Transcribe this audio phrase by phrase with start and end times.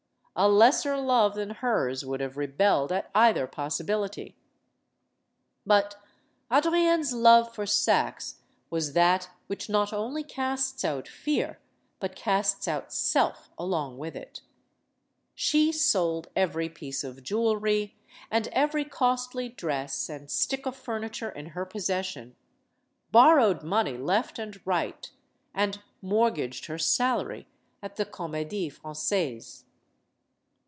[0.33, 4.37] A lesser love than hers would have rebelled at either possibility.
[5.65, 5.97] But
[6.49, 11.59] Adrienne's love for Saxe was that which not only casts out fear,
[11.99, 14.41] but casts out self along witK it.
[15.35, 17.97] She sold every piece of jewelry
[18.31, 22.35] and every costly dress and stick of furniture in her possession,
[23.11, 23.79] borrowed 128 STORIES
[24.29, 25.11] OF THE SUPER WOMEN money right
[25.53, 27.47] and left, and mortgaged her salary
[27.83, 29.65] at the Comedie Francaise.